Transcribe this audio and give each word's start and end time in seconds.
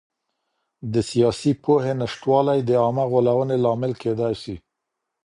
د 0.93 0.95
سياسي 1.11 1.51
پوهي 1.63 1.93
نشتوالی 2.01 2.59
د 2.63 2.69
عامه 2.81 3.05
غولونې 3.11 3.57
لامل 3.65 3.93
کېدای 4.03 4.33
سي. 4.43 4.55